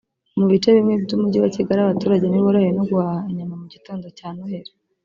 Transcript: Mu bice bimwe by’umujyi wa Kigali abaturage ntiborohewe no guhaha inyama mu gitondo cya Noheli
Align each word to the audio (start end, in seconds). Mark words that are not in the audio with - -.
Mu 0.37 0.45
bice 0.51 0.69
bimwe 0.77 0.93
by’umujyi 1.05 1.37
wa 1.43 1.49
Kigali 1.55 1.79
abaturage 1.81 2.25
ntiborohewe 2.27 2.73
no 2.75 2.83
guhaha 2.89 3.21
inyama 3.31 3.55
mu 3.61 3.67
gitondo 3.73 4.05
cya 4.17 4.29
Noheli 4.35 4.71